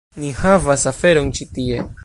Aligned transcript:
Ni 0.21 0.29
havas 0.39 0.87
aferon 0.93 1.31
ĉi 1.41 1.49
tie. 1.59 1.89